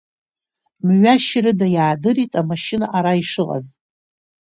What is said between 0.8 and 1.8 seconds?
Мҩашьарыда